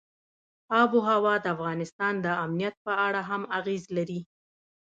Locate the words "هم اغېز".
3.29-3.83